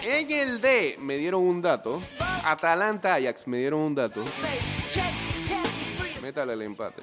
En 0.03 0.31
el 0.31 0.61
D 0.61 0.97
me 0.99 1.17
dieron 1.17 1.43
un 1.43 1.61
dato. 1.61 2.03
Atalanta 2.45 3.15
Ajax 3.15 3.47
me 3.47 3.59
dieron 3.59 3.81
un 3.81 3.95
dato. 3.95 4.25
Métale 6.23 6.53
el 6.55 6.63
empate. 6.63 7.03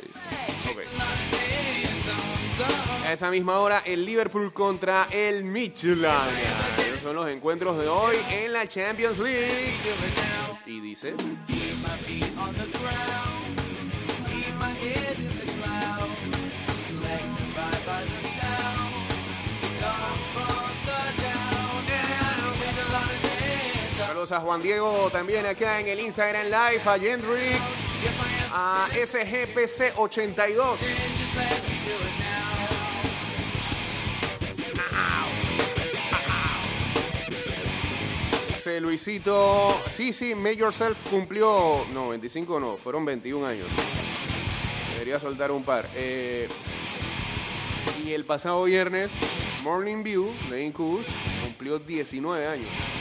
A 3.06 3.14
esa 3.14 3.32
misma 3.32 3.60
hora, 3.60 3.84
el 3.86 4.06
Liverpool 4.06 4.52
contra 4.52 5.08
el 5.12 5.44
Midland. 5.44 6.32
Esos 6.80 7.02
son 7.02 7.16
los 7.16 7.30
encuentros 7.30 7.78
de 7.78 7.88
hoy 7.88 8.16
en 8.32 8.54
la 8.54 8.68
Champions 8.68 9.20
League. 9.20 9.76
Y 10.66 10.80
dice. 10.82 11.16
A 24.18 24.40
Juan 24.40 24.64
Diego 24.64 25.10
también 25.12 25.46
acá 25.46 25.80
en 25.80 25.88
el 25.90 26.00
Instagram 26.00 26.46
Live, 26.46 26.82
a 26.88 26.98
Jendrick, 26.98 27.62
a 28.52 28.88
SGPC82. 28.92 30.78
Dice 38.48 38.82
Luisito, 38.82 39.70
sí, 39.88 40.12
sí, 40.12 40.34
Make 40.34 40.58
Yourself 40.58 40.98
cumplió, 41.12 41.86
no, 41.94 42.10
25 42.10 42.60
no, 42.60 42.76
fueron 42.76 43.06
21 43.06 43.46
años. 43.46 43.70
Debería 44.94 45.20
soltar 45.20 45.52
un 45.52 45.64
par. 45.64 45.88
Eh, 45.94 46.50
y 48.04 48.14
el 48.14 48.26
pasado 48.26 48.64
viernes, 48.64 49.12
Morning 49.62 50.02
View 50.02 50.34
de 50.50 50.64
Incubus 50.64 51.06
cumplió 51.44 51.78
19 51.78 52.48
años. 52.48 52.97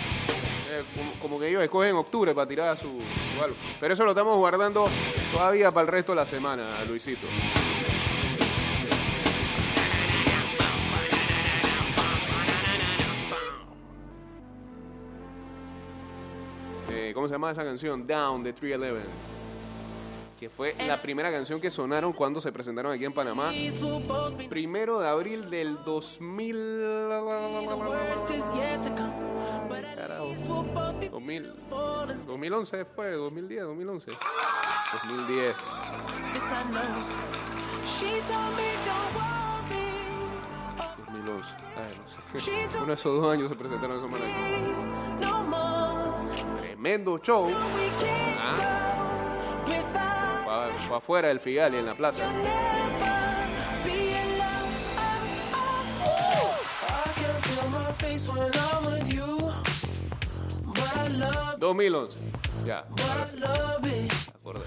Eh, 0.68 0.83
como, 1.20 1.38
que 1.38 1.48
ellos 1.48 1.62
escogen 1.62 1.94
octubre 1.94 2.35
para 2.35 2.48
tirar 2.48 2.76
su, 2.76 2.88
su 2.88 3.42
algo. 3.42 3.57
Pero 3.79 3.94
eso 3.94 4.05
lo 4.05 4.11
estamos 4.11 4.37
guardando 4.37 4.87
todavía 5.33 5.70
para 5.70 5.83
el 5.83 5.88
resto 5.88 6.12
de 6.12 6.16
la 6.16 6.26
semana, 6.26 6.66
Luisito. 6.88 7.26
Eh, 16.90 17.12
¿Cómo 17.14 17.29
se 17.29 17.35
llama 17.35 17.50
esa 17.50 17.64
canción? 17.64 18.07
Down 18.07 18.42
de 18.42 18.52
311. 18.52 19.36
Que 20.38 20.51
fue 20.51 20.75
la 20.87 21.01
primera 21.01 21.33
canción 21.33 21.61
que 21.61 21.70
sonaron 21.70 22.12
cuando 22.12 22.42
se 22.42 22.53
presentaron 22.53 22.92
aquí 22.92 23.07
en 23.07 23.12
Panamá. 23.14 23.53
Primero 24.51 25.01
de 25.01 25.09
abril 25.09 25.49
del 25.49 25.83
2000. 25.83 27.09
Carajo. 29.96 30.27
2000, 31.11 31.55
2011 32.27 32.85
fue, 32.85 33.12
2010, 33.12 33.62
2011. 33.62 34.11
2010. 35.09 35.57
2011. 41.07 41.51
Ay, 41.77 41.92
no 41.96 42.40
sé. 42.40 42.77
Uno 42.79 42.87
de 42.87 42.94
esos 42.94 43.20
dos 43.22 43.33
años 43.33 43.49
se 43.49 43.55
presentaron 43.55 43.96
esos 43.96 44.11
manes. 44.11 44.29
Tremendo 46.61 47.18
show. 47.18 47.49
Afuera 50.94 51.29
del 51.29 51.40
Figali 51.40 51.77
en 51.77 51.87
la 51.87 51.94
plaza. 51.94 52.22
2011. 61.59 62.16
Ya. 62.64 62.85
Acordé. 64.40 64.62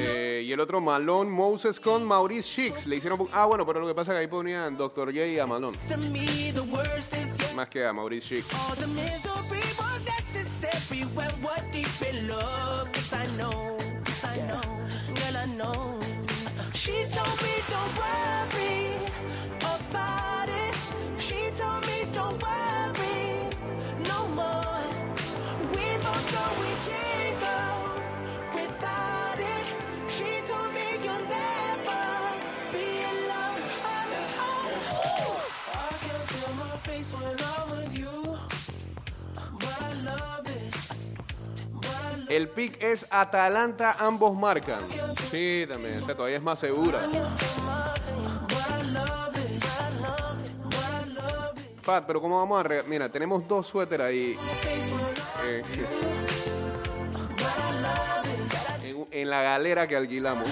Eh, 0.00 0.42
y 0.46 0.52
el 0.52 0.60
otro, 0.60 0.80
Malone 0.80 1.30
Moses 1.30 1.80
con 1.80 2.04
Maurice 2.04 2.48
Shicks. 2.48 2.86
Le 2.86 2.96
hicieron. 2.96 3.28
Ah, 3.32 3.46
bueno, 3.46 3.66
pero 3.66 3.80
lo 3.80 3.86
que 3.86 3.94
pasa 3.94 4.12
es 4.12 4.16
que 4.16 4.20
ahí 4.20 4.26
ponían 4.26 4.76
Dr. 4.76 5.08
J 5.08 5.26
y 5.26 5.38
a 5.38 5.46
Malone. 5.46 5.76
Más 7.56 7.68
que 7.68 7.84
a 7.84 7.92
Maurice 7.92 8.42
know. 15.58 15.98
She 16.72 16.92
told 17.10 17.42
me 17.42 17.54
don't 17.68 17.98
worry 17.98 18.17
pick 42.58 42.82
es 42.82 43.06
Atalanta, 43.10 43.94
ambos 44.00 44.36
marcan. 44.36 44.80
Sí, 45.30 45.64
también. 45.68 45.94
Todavía 46.04 46.38
es 46.38 46.42
más 46.42 46.58
segura. 46.58 46.98
Fat, 51.82 52.04
pero 52.04 52.20
¿cómo 52.20 52.36
vamos 52.40 52.58
a 52.58 52.64
re- 52.64 52.82
Mira, 52.82 53.08
tenemos 53.08 53.46
dos 53.46 53.64
suéteres 53.68 54.04
ahí. 54.08 54.36
eh, 55.46 55.62
en, 58.82 59.06
en 59.12 59.30
la 59.30 59.40
galera 59.42 59.86
que 59.86 59.94
alquilamos. 59.94 60.48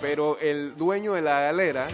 Pero 0.00 0.38
el 0.40 0.78
dueño 0.78 1.12
de 1.12 1.20
la 1.20 1.40
galera 1.40 1.88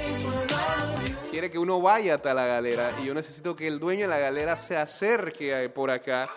quiere 1.32 1.50
que 1.50 1.58
uno 1.58 1.80
vaya 1.82 2.14
hasta 2.14 2.32
la 2.34 2.46
galera. 2.46 2.88
Y 3.02 3.06
yo 3.06 3.14
necesito 3.14 3.56
que 3.56 3.66
el 3.66 3.80
dueño 3.80 4.02
de 4.02 4.08
la 4.14 4.18
galera 4.20 4.54
se 4.54 4.76
acerque 4.76 5.68
por 5.74 5.90
acá 5.90 6.28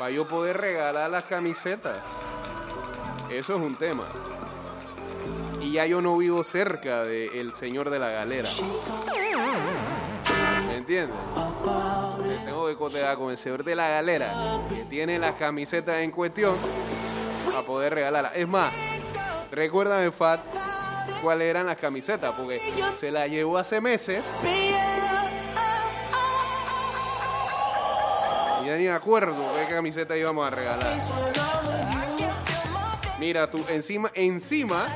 para 0.00 0.12
yo 0.12 0.26
poder 0.26 0.56
regalar 0.56 1.10
las 1.10 1.24
camisetas. 1.24 1.98
Eso 3.30 3.54
es 3.54 3.60
un 3.60 3.76
tema. 3.76 4.04
Y 5.60 5.72
ya 5.72 5.84
yo 5.84 6.00
no 6.00 6.16
vivo 6.16 6.42
cerca 6.42 7.04
del 7.04 7.52
señor 7.52 7.90
de 7.90 7.98
la 7.98 8.08
galera. 8.08 8.48
¿Me 10.68 10.76
entiendes? 10.78 11.14
Tengo 12.46 12.66
que 12.68 12.76
cotear 12.76 13.18
con 13.18 13.30
el 13.30 13.36
señor 13.36 13.62
de 13.62 13.76
la 13.76 13.90
galera 13.90 14.32
que 14.70 14.84
tiene 14.84 15.18
las 15.18 15.34
camisetas 15.34 15.98
en 15.98 16.10
cuestión 16.12 16.56
para 17.44 17.60
poder 17.60 17.92
regalarlas. 17.92 18.32
Es 18.36 18.48
más, 18.48 18.72
recuérdame, 19.50 20.10
Fat, 20.12 20.40
cuáles 21.22 21.46
eran 21.46 21.66
las 21.66 21.76
camisetas, 21.76 22.34
porque 22.34 22.58
se 22.98 23.10
las 23.10 23.28
llevó 23.28 23.58
hace 23.58 23.82
meses 23.82 24.24
ya 28.70 28.76
ni 28.76 28.86
acuerdo 28.86 29.34
qué 29.58 29.74
camiseta 29.74 30.16
íbamos 30.16 30.46
a 30.46 30.50
regalar. 30.50 30.96
Mira, 33.18 33.46
tú, 33.48 33.64
encima, 33.68 34.10
encima 34.14 34.86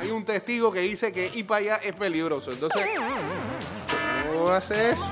hay 0.00 0.10
un 0.10 0.24
testigo 0.24 0.72
que 0.72 0.80
dice 0.80 1.12
que 1.12 1.30
ir 1.34 1.46
para 1.46 1.58
allá 1.58 1.76
es 1.76 1.94
peligroso. 1.94 2.50
Entonces, 2.52 2.82
¿cómo 4.26 4.48
hace 4.48 4.92
eso? 4.92 5.06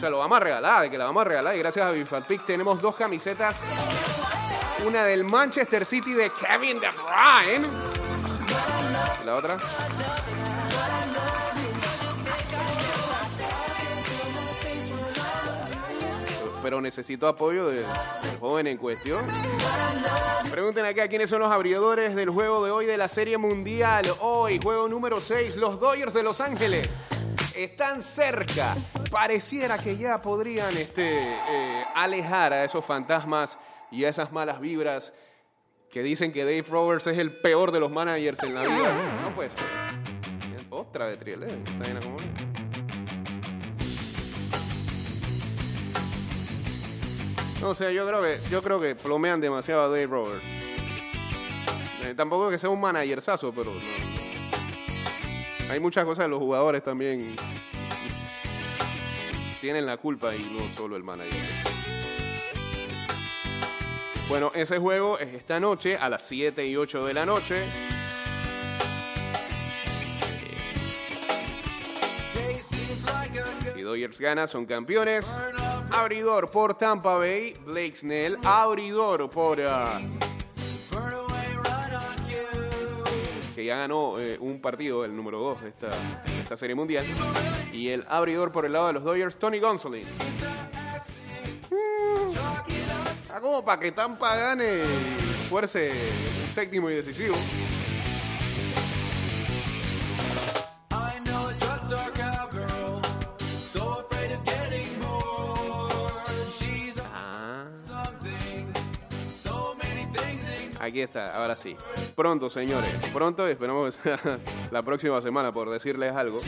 Se 0.00 0.08
lo 0.08 0.18
vamos 0.18 0.36
a 0.36 0.40
regalar, 0.40 0.90
que 0.90 0.96
la 0.96 1.04
vamos 1.04 1.20
a 1.20 1.24
regalar. 1.24 1.54
Y 1.54 1.58
gracias 1.58 1.86
a 1.86 1.92
tenemos 2.46 2.80
dos 2.80 2.94
camisetas. 2.96 3.56
Una 4.86 5.04
del 5.04 5.24
Manchester 5.24 5.84
City 5.84 6.14
de 6.14 6.30
Kevin 6.30 6.80
De 6.80 6.88
Bruyne. 6.88 7.68
La 9.24 9.34
otra. 9.34 9.56
Pero 16.64 16.80
necesito 16.80 17.28
apoyo 17.28 17.66
de- 17.68 17.82
del 18.22 18.38
joven 18.40 18.66
en 18.68 18.78
cuestión. 18.78 19.22
Pregunten 20.50 20.86
acá 20.86 21.06
quiénes 21.08 21.28
son 21.28 21.40
los 21.40 21.52
abridores 21.52 22.14
del 22.14 22.30
juego 22.30 22.64
de 22.64 22.70
hoy 22.70 22.86
de 22.86 22.96
la 22.96 23.06
Serie 23.06 23.36
Mundial. 23.36 24.06
Hoy, 24.22 24.58
juego 24.62 24.88
número 24.88 25.20
6, 25.20 25.56
los 25.56 25.78
Dodgers 25.78 26.14
de 26.14 26.22
Los 26.22 26.40
Ángeles. 26.40 26.88
Están 27.54 28.00
cerca. 28.00 28.74
Pareciera 29.10 29.76
que 29.76 29.98
ya 29.98 30.22
podrían 30.22 30.74
este, 30.74 31.26
eh, 31.26 31.84
alejar 31.94 32.54
a 32.54 32.64
esos 32.64 32.82
fantasmas 32.82 33.58
y 33.90 34.04
a 34.04 34.08
esas 34.08 34.32
malas 34.32 34.58
vibras 34.58 35.12
que 35.90 36.02
dicen 36.02 36.32
que 36.32 36.44
Dave 36.44 36.64
Roberts 36.70 37.06
es 37.08 37.18
el 37.18 37.30
peor 37.42 37.72
de 37.72 37.80
los 37.80 37.90
managers 37.90 38.42
en 38.42 38.54
la 38.54 38.62
vida. 38.62 39.20
No 39.22 39.34
puede 39.34 39.50
ser. 39.50 39.60
Otra 40.70 41.08
de 41.08 41.18
Triel, 41.18 41.42
¿eh? 41.42 41.62
Está 41.66 41.84
bien 41.84 41.98
acomodado. 41.98 42.53
No, 47.64 47.70
o 47.70 47.74
sea, 47.74 47.90
yo 47.90 48.06
creo 48.06 48.20
que, 48.20 48.38
yo 48.50 48.62
creo 48.62 48.78
que 48.78 48.94
plomean 48.94 49.40
demasiado 49.40 49.84
a 49.84 49.88
Dave 49.88 50.06
Roberts. 50.06 50.44
Eh, 52.04 52.12
tampoco 52.14 52.50
que 52.50 52.58
sea 52.58 52.68
un 52.68 52.78
managerzazo, 52.78 53.54
pero. 53.54 53.72
Hay 55.70 55.80
muchas 55.80 56.04
cosas 56.04 56.26
de 56.26 56.28
los 56.28 56.40
jugadores 56.40 56.84
también 56.84 57.34
tienen 59.62 59.86
la 59.86 59.96
culpa 59.96 60.36
y 60.36 60.44
no 60.44 60.70
solo 60.76 60.94
el 60.94 61.02
manager. 61.02 61.40
Bueno, 64.28 64.52
ese 64.54 64.78
juego 64.78 65.18
es 65.18 65.32
esta 65.32 65.58
noche 65.58 65.96
a 65.96 66.10
las 66.10 66.20
7 66.28 66.66
y 66.66 66.76
8 66.76 67.06
de 67.06 67.14
la 67.14 67.24
noche. 67.24 67.64
Si 73.74 73.80
Dodgers 73.80 74.20
gana, 74.20 74.46
son 74.46 74.66
campeones. 74.66 75.34
Abridor 75.94 76.50
por 76.50 76.74
Tampa 76.74 77.16
Bay, 77.16 77.54
Blake 77.64 77.96
Snell. 77.96 78.38
Abridor 78.44 79.30
por. 79.30 79.60
ah, 79.60 80.00
que 83.54 83.64
ya 83.64 83.76
ganó 83.76 84.18
eh, 84.18 84.36
un 84.40 84.60
partido, 84.60 85.04
el 85.04 85.14
número 85.14 85.38
2 85.38 85.62
de 85.62 85.68
esta, 85.68 85.90
esta 86.40 86.56
serie 86.56 86.74
mundial. 86.74 87.04
Y 87.72 87.88
el 87.90 88.04
abridor 88.08 88.50
por 88.50 88.66
el 88.66 88.72
lado 88.72 88.88
de 88.88 88.94
los 88.94 89.04
Dodgers, 89.04 89.38
Tony 89.38 89.60
Gonsolin. 89.60 90.04
Mm, 91.70 92.30
Está 93.22 93.40
como 93.40 93.64
para 93.64 93.80
que 93.80 93.92
Tampa 93.92 94.34
gane 94.34 94.82
fuerce 95.48 95.90
un 95.90 96.52
séptimo 96.52 96.90
y 96.90 96.94
decisivo. 96.94 97.36
I 100.90 101.20
know 101.24 102.33
Aquí 110.84 111.00
está, 111.00 111.34
ahora 111.34 111.56
sí. 111.56 111.74
Pronto, 112.14 112.50
señores. 112.50 112.90
Pronto, 113.10 113.48
esperamos 113.48 113.98
la 114.70 114.82
próxima 114.82 115.18
semana, 115.22 115.50
por 115.50 115.70
decirles 115.70 116.14
algo. 116.14 116.42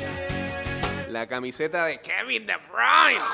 La 1.09 1.27
camiseta 1.27 1.87
de 1.87 2.03
Kevin 2.03 2.47
De 2.47 2.53
Bruyne. 2.71 3.25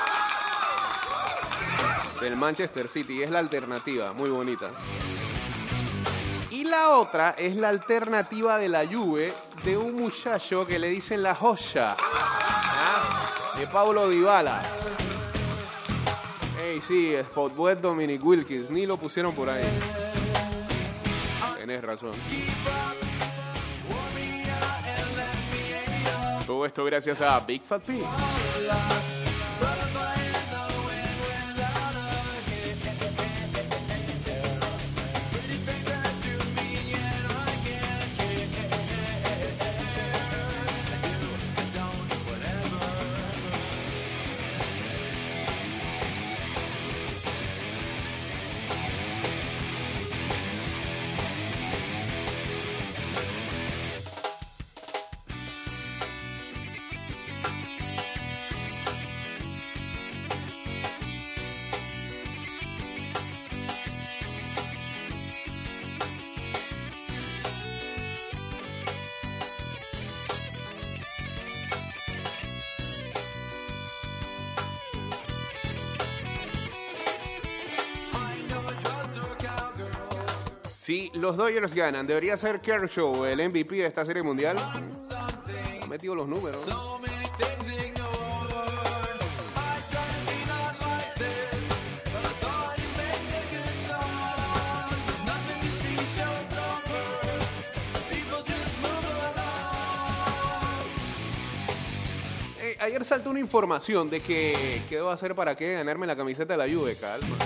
Del 2.21 2.37
Manchester 2.37 2.87
City. 2.87 3.21
Es 3.21 3.31
la 3.31 3.39
alternativa, 3.39 4.13
muy 4.13 4.29
bonita. 4.29 4.69
Y 6.51 6.63
la 6.63 6.91
otra 6.91 7.31
es 7.37 7.57
la 7.57 7.67
alternativa 7.67 8.57
de 8.57 8.69
la 8.69 8.87
Juve 8.87 9.33
de 9.65 9.75
un 9.75 9.95
muchacho 9.95 10.65
que 10.65 10.79
le 10.79 10.87
dicen 10.87 11.21
la 11.21 11.35
joya. 11.35 11.97
¿Ah? 11.99 13.55
De 13.57 13.67
Paulo 13.67 14.07
Dybala. 14.07 14.63
Ey, 16.63 16.79
sí, 16.79 17.13
Spotweb 17.23 17.81
Dominic 17.81 18.23
Wilkins. 18.23 18.69
Ni 18.69 18.85
lo 18.85 18.95
pusieron 18.95 19.35
por 19.35 19.49
ahí. 19.49 19.63
Tenés 21.63 21.81
razón. 21.81 22.11
Todo 26.45 26.65
esto 26.65 26.83
gracias 26.83 27.21
a 27.21 27.39
Big 27.39 27.61
Fat 27.61 27.81
Pig. 27.83 28.03
Si 80.83 81.09
los 81.13 81.37
Dodgers 81.37 81.73
ganan, 81.73 82.05
debería 82.05 82.35
ser 82.35 82.59
Kershaw 82.59 83.23
el 83.23 83.37
MVP 83.47 83.75
de 83.75 83.85
esta 83.85 84.03
serie 84.03 84.21
mundial. 84.21 84.57
Ha 84.59 85.87
metido 85.87 86.13
los 86.13 86.27
números. 86.27 86.61
A. 86.67 86.99
Eh, 102.61 102.75
ayer 102.81 103.05
saltó 103.05 103.29
una 103.29 103.39
información 103.39 104.09
de 104.09 104.19
que 104.19 104.81
qué 104.89 104.97
debo 104.97 105.11
hacer 105.11 105.33
para 105.33 105.55
qué 105.55 105.75
ganarme 105.75 106.05
la 106.05 106.17
camiseta 106.17 106.57
de 106.57 106.67
la 106.67 106.67
Juve, 106.67 106.97
calma. 106.97 107.37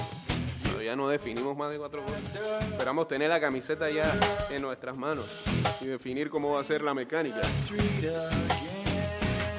Todavía 0.88 1.04
no 1.04 1.10
definimos 1.10 1.58
más 1.58 1.70
de 1.70 1.78
cuatro 1.78 2.02
cosas. 2.02 2.34
Esperamos 2.72 3.10
tener 3.10 3.28
la 3.28 3.42
camiseta 3.42 3.90
ya 3.90 4.18
en 4.50 4.62
nuestras 4.62 4.96
manos 4.96 5.44
y 5.82 5.86
definir 5.86 6.30
cómo 6.30 6.54
va 6.54 6.62
a 6.62 6.64
ser 6.64 6.82
la 6.82 6.94
mecánica. 6.94 7.42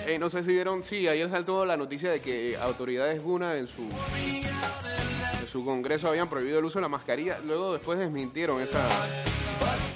Eh, 0.07 0.19
no 0.19 0.31
sé 0.31 0.43
si 0.43 0.53
vieron, 0.53 0.83
sí, 0.83 1.07
ayer 1.07 1.29
saltó 1.29 1.67
la 1.67 1.77
noticia 1.77 2.11
de 2.11 2.23
que 2.23 2.57
autoridades 2.57 3.23
Guna 3.23 3.59
en 3.59 3.69
su, 3.69 3.83
en 3.83 5.47
su 5.47 5.67
congreso 5.67 6.09
habían 6.09 6.31
prohibido 6.31 6.61
el 6.61 6.65
uso 6.65 6.79
de 6.79 6.85
la 6.85 6.89
mascarilla. 6.89 7.41
Luego 7.45 7.75
después 7.75 7.99
desmintieron 7.99 8.63
esa, 8.63 8.89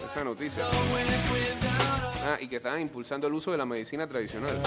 esa 0.06 0.24
noticia. 0.24 0.64
Ah, 2.26 2.36
y 2.42 2.46
que 2.46 2.56
estaban 2.56 2.82
impulsando 2.82 3.26
el 3.26 3.32
uso 3.32 3.50
de 3.52 3.56
la 3.56 3.64
medicina 3.64 4.06
tradicional. 4.06 4.60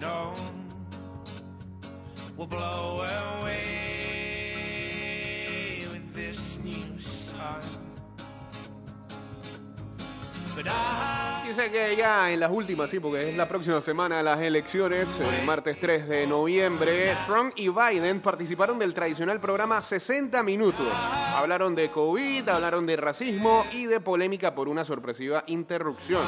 Known, 0.00 0.34
will 2.36 2.46
blow 2.46 3.02
away 3.40 3.56
with 5.92 6.14
this 6.14 6.58
new 6.62 6.98
sun. 6.98 7.62
But 10.54 10.66
I 10.68 11.36
Dice 11.46 11.70
que 11.70 11.94
ya 11.94 12.32
en 12.32 12.40
las 12.40 12.50
últimas, 12.50 12.90
sí, 12.90 12.98
porque 12.98 13.30
es 13.30 13.36
la 13.36 13.46
próxima 13.46 13.80
semana 13.80 14.20
las 14.20 14.40
elecciones, 14.40 15.20
el 15.20 15.46
martes 15.46 15.78
3 15.78 16.08
de 16.08 16.26
noviembre, 16.26 17.16
Trump 17.28 17.52
y 17.54 17.68
Biden 17.68 18.20
participaron 18.20 18.80
del 18.80 18.92
tradicional 18.92 19.38
programa 19.38 19.80
60 19.80 20.42
Minutos. 20.42 20.92
Hablaron 21.36 21.76
de 21.76 21.88
COVID, 21.88 22.48
hablaron 22.48 22.84
de 22.84 22.96
racismo 22.96 23.64
y 23.70 23.86
de 23.86 24.00
polémica 24.00 24.56
por 24.56 24.68
una 24.68 24.82
sorpresiva 24.82 25.44
interrupción. 25.46 26.22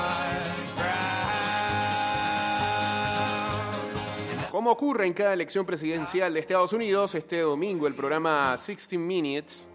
Como 4.68 4.74
ocurre 4.74 5.06
en 5.06 5.14
cada 5.14 5.32
elección 5.32 5.64
presidencial 5.64 6.34
de 6.34 6.40
Estados 6.40 6.74
Unidos, 6.74 7.14
este 7.14 7.40
domingo 7.40 7.86
el 7.86 7.94
programa 7.94 8.54
60 8.54 8.98
Minutes 8.98 9.66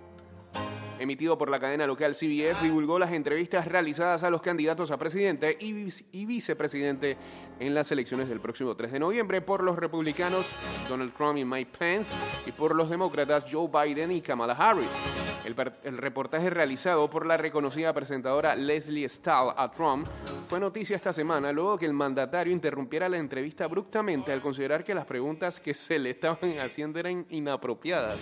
emitido 1.00 1.38
por 1.38 1.50
la 1.50 1.60
cadena 1.60 1.86
local 1.88 2.13
CBS, 2.16 2.62
divulgó 2.63 2.98
las 3.00 3.12
entrevistas 3.12 3.68
realizadas 3.68 4.24
a 4.24 4.30
los 4.30 4.42
candidatos 4.42 4.92
a 4.92 4.98
presidente 4.98 5.58
y, 5.60 5.74
vice- 5.74 6.06
y 6.12 6.26
vicepresidente 6.26 7.18
en 7.60 7.74
las 7.76 7.92
elecciones 7.92 8.30
del 8.30 8.39
próximo 8.39 8.76
3 8.76 8.92
de 8.94 9.00
noviembre 9.00 9.42
por 9.42 9.63
los 9.63 9.76
republicanos 9.78 10.56
Donald 10.88 11.13
Trump 11.13 11.38
y 11.38 11.46
Mike 11.46 11.72
Pence 11.78 12.13
y 12.46 12.52
por 12.52 12.74
los 12.76 12.89
demócratas 12.89 13.46
Joe 13.52 13.68
Biden 13.68 14.12
y 14.12 14.22
Kamala 14.22 14.54
Harris. 14.54 14.88
El, 15.44 15.98
reportaje 15.98 16.50
realizado 16.50 17.10
por 17.10 17.26
la 17.26 17.36
reconocida 17.36 17.92
presentadora 17.92 18.56
Leslie 18.56 19.10
Stahl 19.10 19.54
a 19.58 19.70
Trump 19.72 20.08
fue 20.48 20.58
noticia 20.58 20.96
esta 20.96 21.12
semana 21.12 21.52
luego 21.52 21.78
que 21.78 21.86
el 21.86 21.92
mandatario 21.92 22.54
interrumpiera 22.54 23.10
la 23.10 23.18
entrevista 23.18 23.66
abruptamente 23.66 24.32
al 24.32 24.42
considerar 24.42 24.86
que 24.86 24.96
las 24.96 25.06
preguntas 25.06 25.60
que 25.60 25.74
se 25.74 26.00
le 26.00 26.12
estaban 26.12 26.58
haciendo 26.60 26.98
eran 26.98 27.26
inapropiadas. 27.30 28.20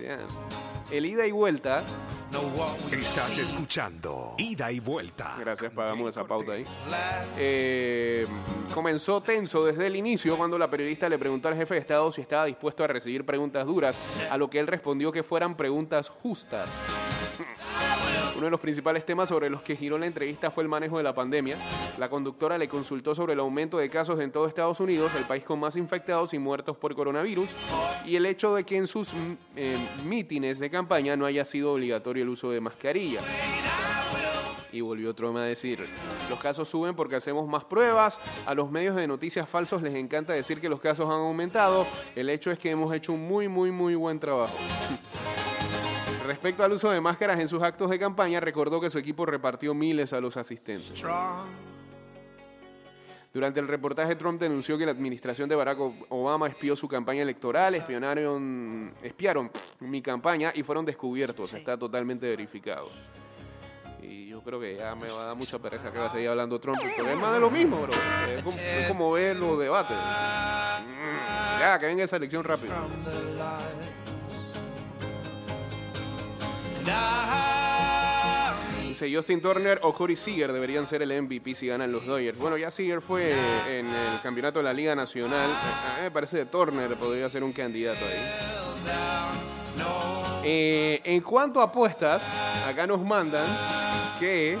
Damn. 0.00 0.26
El 0.90 1.06
ida 1.06 1.26
y 1.26 1.32
vuelta 1.32 1.84
Estás 2.92 3.38
escuchando 3.38 4.34
Ida 4.36 4.70
y 4.70 4.80
Vuelta. 4.80 5.34
Gracias, 5.40 5.72
pagamos 5.72 6.08
esa 6.08 6.26
pauta 6.26 6.52
ahí. 6.52 6.64
Eh, 7.38 8.26
comenzó 8.74 9.22
tenso 9.22 9.64
desde 9.64 9.86
el 9.86 9.96
inicio 9.96 10.36
cuando 10.36 10.58
la 10.58 10.68
periodista 10.68 11.08
le 11.08 11.18
preguntó 11.18 11.48
al 11.48 11.56
jefe 11.56 11.74
de 11.74 11.80
Estado 11.80 12.12
si 12.12 12.20
estaba 12.20 12.44
dispuesto 12.44 12.84
a 12.84 12.86
recibir 12.86 13.24
preguntas 13.24 13.66
duras, 13.66 14.20
a 14.30 14.36
lo 14.36 14.50
que 14.50 14.58
él 14.58 14.66
respondió 14.66 15.10
que 15.10 15.22
fueran 15.22 15.56
preguntas 15.56 16.10
justas. 16.10 16.68
Uno 18.38 18.44
de 18.44 18.52
los 18.52 18.60
principales 18.60 19.04
temas 19.04 19.28
sobre 19.28 19.50
los 19.50 19.62
que 19.62 19.74
giró 19.74 19.98
la 19.98 20.06
entrevista 20.06 20.52
fue 20.52 20.62
el 20.62 20.68
manejo 20.68 20.96
de 20.96 21.02
la 21.02 21.12
pandemia. 21.12 21.56
La 21.98 22.08
conductora 22.08 22.56
le 22.56 22.68
consultó 22.68 23.12
sobre 23.12 23.32
el 23.32 23.40
aumento 23.40 23.78
de 23.78 23.90
casos 23.90 24.20
en 24.20 24.30
todo 24.30 24.46
Estados 24.46 24.78
Unidos, 24.78 25.12
el 25.16 25.24
país 25.24 25.42
con 25.42 25.58
más 25.58 25.74
infectados 25.74 26.32
y 26.34 26.38
muertos 26.38 26.76
por 26.76 26.94
coronavirus, 26.94 27.50
y 28.06 28.14
el 28.14 28.26
hecho 28.26 28.54
de 28.54 28.62
que 28.62 28.76
en 28.76 28.86
sus 28.86 29.12
mm, 29.12 29.32
eh, 29.56 29.76
mítines 30.04 30.60
de 30.60 30.70
campaña 30.70 31.16
no 31.16 31.26
haya 31.26 31.44
sido 31.44 31.72
obligatorio 31.72 32.22
el 32.22 32.28
uso 32.28 32.52
de 32.52 32.60
mascarilla. 32.60 33.22
Y 34.70 34.82
volvió 34.82 35.12
Trump 35.16 35.36
a 35.38 35.42
decir, 35.42 35.84
los 36.30 36.38
casos 36.38 36.68
suben 36.68 36.94
porque 36.94 37.16
hacemos 37.16 37.48
más 37.48 37.64
pruebas, 37.64 38.20
a 38.46 38.54
los 38.54 38.70
medios 38.70 38.94
de 38.94 39.08
noticias 39.08 39.48
falsos 39.48 39.82
les 39.82 39.96
encanta 39.96 40.32
decir 40.32 40.60
que 40.60 40.68
los 40.68 40.78
casos 40.78 41.06
han 41.06 41.22
aumentado, 41.22 41.88
el 42.14 42.30
hecho 42.30 42.52
es 42.52 42.58
que 42.60 42.70
hemos 42.70 42.94
hecho 42.94 43.14
un 43.14 43.26
muy, 43.26 43.48
muy, 43.48 43.72
muy 43.72 43.96
buen 43.96 44.20
trabajo. 44.20 44.54
Respecto 46.28 46.62
al 46.62 46.72
uso 46.72 46.90
de 46.90 47.00
máscaras 47.00 47.40
en 47.40 47.48
sus 47.48 47.62
actos 47.62 47.88
de 47.88 47.98
campaña, 47.98 48.38
recordó 48.38 48.82
que 48.82 48.90
su 48.90 48.98
equipo 48.98 49.24
repartió 49.24 49.72
miles 49.72 50.12
a 50.12 50.20
los 50.20 50.36
asistentes. 50.36 50.98
strong. 50.98 51.48
Durante 53.32 53.60
el 53.60 53.66
reportaje, 53.68 54.14
Trump 54.14 54.38
denunció 54.38 54.76
que 54.76 54.84
la 54.84 54.92
administración 54.92 55.48
de 55.48 55.54
Barack 55.54 55.78
Obama 56.10 56.48
espió 56.48 56.76
su 56.76 56.86
campaña 56.86 57.22
electoral, 57.22 57.74
espionaron, 57.74 58.92
espiaron 59.02 59.50
mi 59.80 60.02
campaña 60.02 60.52
y 60.54 60.62
fueron 60.62 60.84
descubiertos. 60.84 61.54
Está 61.54 61.78
totalmente 61.78 62.28
verificado. 62.28 62.90
Y 64.02 64.28
yo 64.28 64.42
creo 64.42 64.60
que 64.60 64.76
ya 64.76 64.94
me 64.94 65.10
va 65.10 65.22
a 65.22 65.24
dar 65.28 65.36
mucha 65.36 65.58
pereza 65.58 65.90
que 65.90 65.98
va 65.98 66.06
a 66.06 66.10
seguir 66.10 66.28
hablando 66.28 66.60
Trump, 66.60 66.78
porque 66.78 67.10
es 67.10 67.18
más 67.18 67.32
de 67.32 67.40
lo 67.40 67.50
mismo, 67.50 67.80
bro. 67.80 67.92
Es 68.36 68.42
como, 68.42 68.58
es 68.58 68.88
como 68.88 69.12
ver 69.12 69.36
los 69.36 69.58
debates. 69.58 69.96
Mm, 69.96 71.58
Ya, 71.60 71.78
que 71.80 71.86
venga 71.86 72.04
esa 72.04 72.16
elección 72.16 72.44
rápido. 72.44 72.74
Dice 78.88 79.14
Justin 79.14 79.40
Turner 79.40 79.80
o 79.82 79.94
Corey 79.94 80.16
Seager 80.16 80.52
deberían 80.52 80.86
ser 80.86 81.02
el 81.02 81.22
MVP 81.22 81.54
si 81.54 81.66
ganan 81.66 81.92
los 81.92 82.06
Dodgers. 82.06 82.38
Bueno, 82.38 82.56
ya 82.56 82.70
Seager 82.70 83.00
fue 83.00 83.32
en 83.68 83.86
el 83.86 84.20
campeonato 84.22 84.58
de 84.60 84.64
la 84.64 84.72
Liga 84.72 84.94
Nacional. 84.94 85.50
Me 86.02 86.10
parece 86.10 86.38
que 86.38 86.46
Turner 86.46 86.96
podría 86.96 87.28
ser 87.30 87.44
un 87.44 87.52
candidato 87.52 88.04
ahí. 88.04 88.68
Eh, 90.44 91.00
en 91.04 91.20
cuanto 91.20 91.60
a 91.60 91.64
apuestas, 91.64 92.22
acá 92.66 92.86
nos 92.86 93.04
mandan 93.04 93.46
que. 94.18 94.58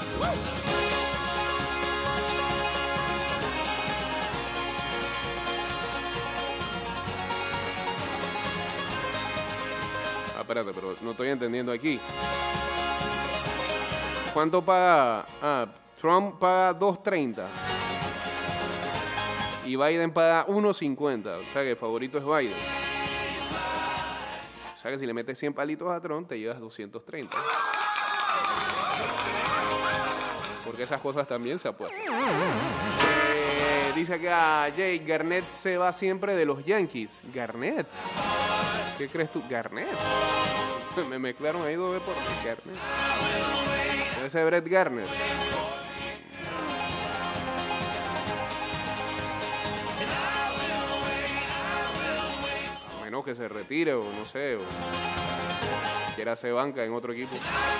Espérate, 10.48 10.72
pero 10.72 10.96
no 11.02 11.10
estoy 11.10 11.28
entendiendo 11.28 11.70
aquí. 11.70 12.00
¿Cuánto 14.32 14.64
paga? 14.64 15.26
Ah, 15.42 15.66
Trump 16.00 16.38
paga 16.38 16.78
2.30. 16.78 17.44
Y 19.66 19.76
Biden 19.76 20.10
paga 20.10 20.46
1.50. 20.46 21.40
O 21.40 21.44
sea 21.52 21.62
que 21.62 21.72
el 21.72 21.76
favorito 21.76 22.16
es 22.16 22.24
Biden. 22.24 22.58
O 24.74 24.80
sea 24.80 24.90
que 24.90 24.98
si 24.98 25.04
le 25.04 25.12
metes 25.12 25.38
100 25.38 25.52
palitos 25.52 25.90
a 25.90 26.00
Trump, 26.00 26.26
te 26.26 26.38
llevas 26.38 26.58
230. 26.60 27.36
Porque 30.64 30.84
esas 30.84 31.00
cosas 31.02 31.26
también 31.28 31.58
se 31.58 31.68
apuestan. 31.68 32.00
Eh, 32.00 33.92
dice 33.94 34.14
acá 34.14 34.72
Jay, 34.74 34.98
Garnett 35.00 35.50
se 35.50 35.76
va 35.76 35.92
siempre 35.92 36.34
de 36.34 36.46
los 36.46 36.64
Yankees. 36.64 37.20
Garnett. 37.34 37.86
¿Qué 38.98 39.08
crees 39.08 39.30
tú? 39.30 39.42
Garnett. 39.48 39.88
Me 41.08 41.18
mezclaron 41.18 41.64
ahí 41.64 41.76
dos 41.76 41.94
deportes. 41.94 42.24
Garnett. 42.44 42.76
Debe 44.16 44.30
ser 44.30 44.46
Brett 44.46 44.66
Garner. 44.66 45.06
A 53.00 53.04
menos 53.04 53.24
que 53.24 53.36
se 53.36 53.48
retire 53.48 53.94
o 53.94 54.02
no 54.02 54.24
sé, 54.24 54.56
o 54.56 54.60
quiera 56.16 56.32
hacer 56.32 56.52
banca 56.52 56.84
en 56.84 56.92
otro 56.92 57.12
equipo. 57.12 57.36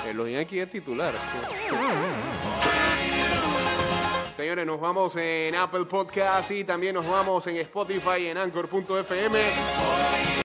En 0.07 0.17
los 0.17 0.31
Yankees 0.31 0.67
es 0.67 0.71
titular. 0.71 1.13
Señores, 4.37 4.65
nos 4.65 4.81
vamos 4.81 5.17
en 5.17 5.57
Apple 5.57 5.87
Podcast 5.87 6.53
y 6.53 6.63
también 6.63 6.95
nos 6.95 7.07
vamos 7.09 7.45
en 7.49 7.57
Spotify, 7.57 8.29
en 8.29 8.39
Anchor.fm. 8.39 10.29